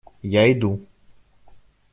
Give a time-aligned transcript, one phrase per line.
[0.35, 0.71] Я иду.